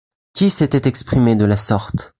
Qui 0.33 0.49
s’était 0.49 0.89
exprimé 0.89 1.35
de 1.35 1.45
la 1.45 1.57
sorte?... 1.57 2.09